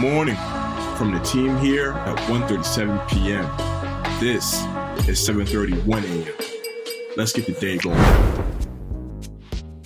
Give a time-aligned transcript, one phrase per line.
[0.00, 0.36] morning
[0.96, 3.44] from the team here at 1.37 p.m.
[4.18, 4.54] This
[5.06, 6.34] is 7.31 a.m.
[7.18, 7.98] Let's get the day going.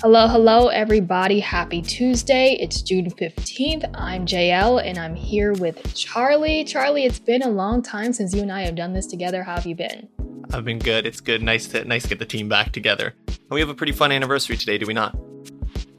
[0.00, 1.40] Hello, hello, everybody.
[1.40, 2.56] Happy Tuesday.
[2.60, 3.90] It's June 15th.
[3.94, 6.62] I'm JL and I'm here with Charlie.
[6.62, 9.42] Charlie, it's been a long time since you and I have done this together.
[9.42, 10.08] How have you been?
[10.52, 11.06] I've been good.
[11.06, 11.42] It's good.
[11.42, 13.14] Nice to nice to get the team back together.
[13.26, 15.16] And we have a pretty fun anniversary today, do we not?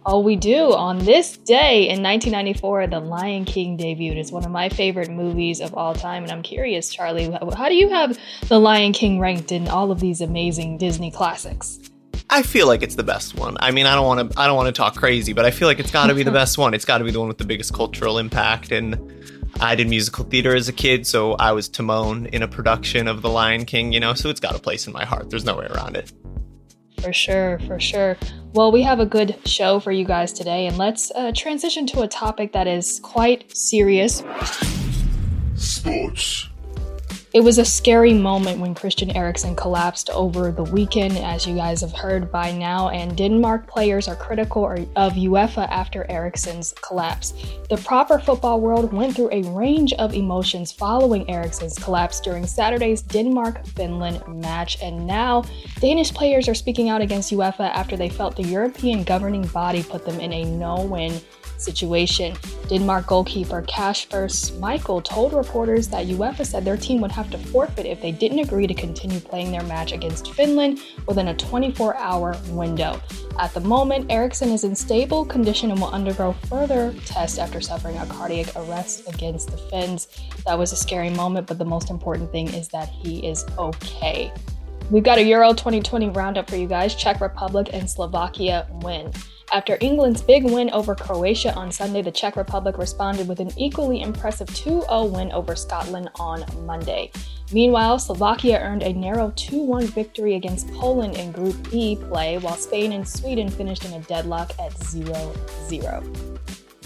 [0.07, 0.71] Oh, we do.
[0.73, 4.17] On this day in 1994, The Lion King debuted.
[4.17, 6.21] It's one of my favorite movies of all time.
[6.21, 9.99] And I'm curious, Charlie, how do you have The Lion King ranked in all of
[9.99, 11.79] these amazing Disney classics?
[12.29, 13.57] I feel like it's the best one.
[13.59, 15.67] I mean, I don't want to I don't want to talk crazy, but I feel
[15.67, 16.73] like it's got to be the best one.
[16.73, 19.11] It's got to be the one with the biggest cultural impact and
[19.59, 23.21] I did musical theater as a kid, so I was Timon in a production of
[23.21, 25.29] The Lion King, you know, so it's got a place in my heart.
[25.29, 26.11] There's no way around it.
[27.01, 28.17] For sure, for sure.
[28.55, 32.03] Well, we have a good show for you guys today, and let's uh, transition to
[32.03, 34.23] a topic that is quite serious.
[35.55, 36.47] Sports.
[37.35, 41.81] It was a scary moment when Christian Eriksen collapsed over the weekend, as you guys
[41.81, 47.33] have heard by now, and Denmark players are critical of UEFA after Eriksen's collapse.
[47.69, 53.01] The proper football world went through a range of emotions following Eriksen's collapse during Saturday's
[53.01, 55.43] Denmark Finland match, and now
[55.81, 60.05] Danish players are speaking out against UEFA after they felt the European governing body put
[60.05, 61.19] them in a no win
[61.57, 62.35] situation.
[62.67, 67.85] Denmark goalkeeper Kasper Schmeichel told reporters that UEFA said their team would have to forfeit
[67.85, 72.35] if they didn't agree to continue playing their match against Finland within a 24 hour
[72.49, 72.99] window.
[73.39, 77.97] At the moment, Eriksen is in stable condition and will undergo further tests after suffering
[77.97, 80.07] a cardiac arrest against the Finns.
[80.45, 84.31] That was a scary moment, but the most important thing is that he is okay.
[84.91, 86.93] We've got a Euro 2020 roundup for you guys.
[86.93, 89.11] Czech Republic and Slovakia win.
[89.53, 94.01] After England's big win over Croatia on Sunday, the Czech Republic responded with an equally
[94.01, 97.11] impressive 2 0 win over Scotland on Monday.
[97.51, 102.57] Meanwhile, Slovakia earned a narrow 2 1 victory against Poland in Group E play, while
[102.57, 105.33] Spain and Sweden finished in a deadlock at 0
[105.67, 106.03] 0.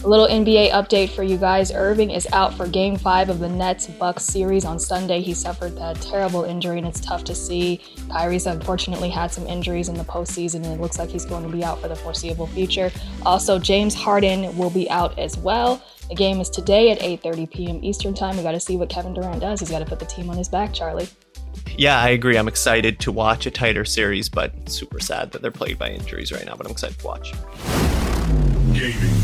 [0.01, 1.73] A little NBA update for you guys.
[1.73, 5.19] Irving is out for game five of the Nets Bucks series on Sunday.
[5.19, 7.81] He suffered that terrible injury, and it's tough to see.
[8.09, 11.49] Kyrie's unfortunately had some injuries in the postseason, and it looks like he's going to
[11.49, 12.93] be out for the foreseeable future.
[13.25, 15.83] Also, James Harden will be out as well.
[16.07, 17.83] The game is today at 8:30 p.m.
[17.83, 18.37] Eastern Time.
[18.37, 19.59] We got to see what Kevin Durant does.
[19.59, 21.09] He's got to put the team on his back, Charlie.
[21.77, 22.37] Yeah, I agree.
[22.37, 26.31] I'm excited to watch a tighter series, but super sad that they're plagued by injuries
[26.31, 26.55] right now.
[26.55, 27.33] But I'm excited to watch.
[28.73, 29.19] Gaming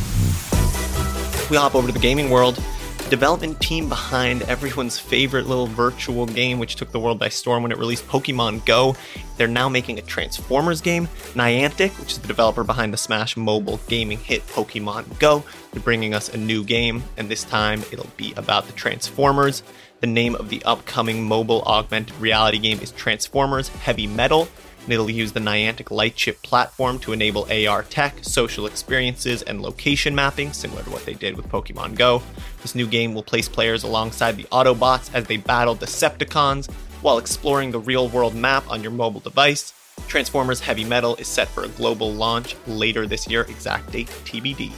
[1.50, 2.56] we hop over to the gaming world,
[2.98, 7.62] the development team behind everyone's favorite little virtual game, which took the world by storm
[7.62, 8.96] when it released Pokemon Go,
[9.38, 11.08] they're now making a Transformers game.
[11.36, 16.16] Niantic, which is the developer behind the Smash mobile gaming hit Pokemon Go, they're bringing
[16.16, 19.62] us a new game, and this time it'll be about the Transformers.
[20.02, 24.48] The name of the upcoming mobile augmented reality game is Transformers Heavy Metal,
[24.86, 30.16] and it'll use the Niantic Lightship platform to enable AR tech, social experiences, and location
[30.16, 32.22] mapping, similar to what they did with Pokemon Go.
[32.62, 37.72] This new game will place players alongside the Autobots as they battle Decepticons while exploring
[37.72, 39.74] the real world map on your mobile device.
[40.08, 44.72] Transformers Heavy Metal is set for a global launch later this year, exact date TBD.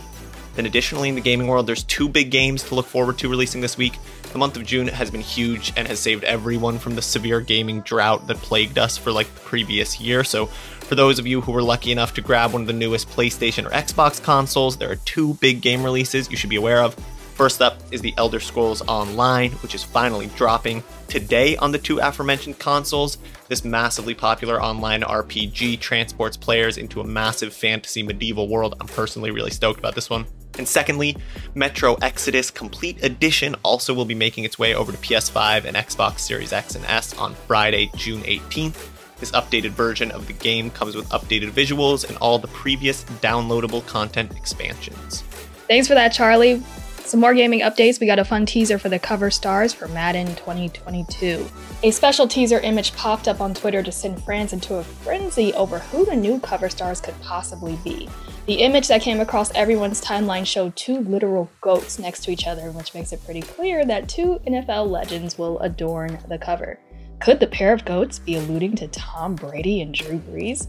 [0.57, 3.61] Then, additionally, in the gaming world, there's two big games to look forward to releasing
[3.61, 3.93] this week.
[4.31, 7.81] The month of June has been huge and has saved everyone from the severe gaming
[7.81, 10.23] drought that plagued us for like the previous year.
[10.23, 13.07] So, for those of you who were lucky enough to grab one of the newest
[13.07, 16.95] PlayStation or Xbox consoles, there are two big game releases you should be aware of.
[17.35, 21.99] First up is The Elder Scrolls Online, which is finally dropping today on the two
[21.99, 23.19] aforementioned consoles.
[23.47, 28.73] This massively popular online RPG transports players into a massive fantasy medieval world.
[28.81, 30.25] I'm personally really stoked about this one.
[30.57, 31.17] And secondly,
[31.55, 36.19] Metro Exodus Complete Edition also will be making its way over to PS5 and Xbox
[36.19, 38.89] Series X and S on Friday, June 18th.
[39.19, 43.85] This updated version of the game comes with updated visuals and all the previous downloadable
[43.87, 45.23] content expansions.
[45.67, 46.61] Thanks for that, Charlie.
[47.07, 48.01] Some more gaming updates.
[48.01, 51.47] We got a fun teaser for the cover stars for Madden 2022.
[51.83, 55.79] A special teaser image popped up on Twitter to send fans into a frenzy over
[55.79, 58.09] who the new cover stars could possibly be.
[58.45, 62.71] The image that came across everyone's timeline showed two literal goats next to each other,
[62.71, 66.77] which makes it pretty clear that two NFL legends will adorn the cover.
[67.21, 70.67] Could the pair of goats be alluding to Tom Brady and Drew Brees?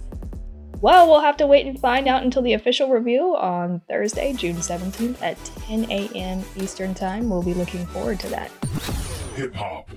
[0.81, 4.57] Well, we'll have to wait and find out until the official review on Thursday, June
[4.57, 5.37] 17th at
[5.67, 6.45] 10 a.m.
[6.55, 7.29] Eastern Time.
[7.29, 8.51] We'll be looking forward to that.
[9.35, 9.91] Hip hop.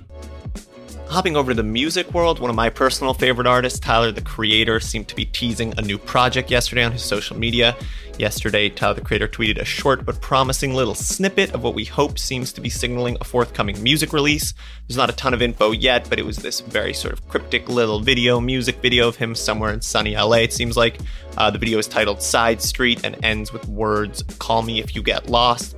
[1.12, 4.80] Hopping over to the music world, one of my personal favorite artists, Tyler the Creator,
[4.80, 7.76] seemed to be teasing a new project yesterday on his social media.
[8.18, 12.18] Yesterday, Tyler the Creator tweeted a short but promising little snippet of what we hope
[12.18, 14.54] seems to be signaling a forthcoming music release.
[14.88, 17.68] There's not a ton of info yet, but it was this very sort of cryptic
[17.68, 20.98] little video, music video of him somewhere in sunny LA, it seems like.
[21.36, 25.02] Uh, the video is titled Side Street and ends with words Call Me If You
[25.02, 25.76] Get Lost.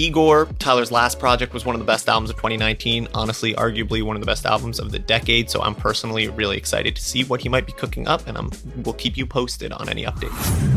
[0.00, 3.08] Igor, Tyler's last project, was one of the best albums of 2019.
[3.12, 5.50] Honestly, arguably one of the best albums of the decade.
[5.50, 8.50] So I'm personally really excited to see what he might be cooking up, and I'm
[8.76, 10.30] we'll keep you posted on any updates.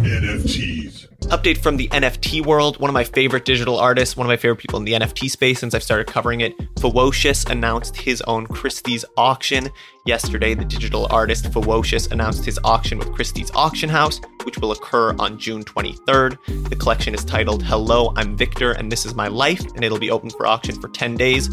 [0.03, 1.07] NFTs.
[1.29, 2.81] Update from the NFT world.
[2.81, 5.57] One of my favorite digital artists, one of my favorite people in the NFT space
[5.57, 6.57] since I've started covering it.
[6.75, 9.69] Fewocious announced his own Christie's auction.
[10.05, 15.15] Yesterday, the digital artist Fewocious announced his auction with Christie's Auction House, which will occur
[15.17, 16.67] on June 23rd.
[16.67, 20.11] The collection is titled Hello, I'm Victor, and This Is My Life, and it'll be
[20.11, 21.47] open for auction for 10 days.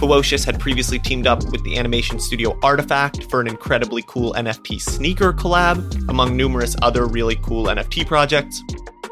[0.00, 4.80] Fewocious had previously teamed up with the animation studio RTFKT for an incredibly cool NFT
[4.80, 8.64] sneaker collab, among numerous other really cool NFT projects.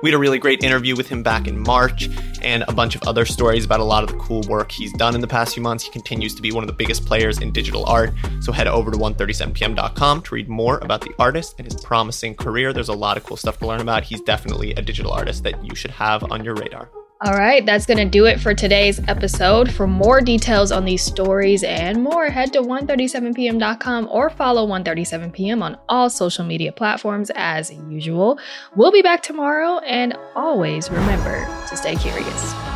[0.03, 2.09] We had a really great interview with him back in March
[2.41, 5.15] and a bunch of other stories about a lot of the cool work he's done
[5.15, 5.85] in the past few months.
[5.85, 8.13] He continues to be one of the biggest players in digital art.
[8.41, 12.73] So head over to 137pm.com to read more about the artist and his promising career.
[12.73, 14.05] There's a lot of cool stuff to learn about.
[14.05, 16.89] He's definitely a digital artist that you should have on your radar.
[17.23, 19.71] All right, that's going to do it for today's episode.
[19.71, 25.77] For more details on these stories and more, head to 137pm.com or follow 137pm on
[25.87, 28.39] all social media platforms as usual.
[28.75, 32.70] We'll be back tomorrow, and always remember to stay curious.